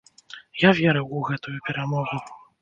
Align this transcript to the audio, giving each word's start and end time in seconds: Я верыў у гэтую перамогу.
Я 0.61 0.71
верыў 0.79 1.13
у 1.19 1.21
гэтую 1.27 1.55
перамогу. 1.69 2.23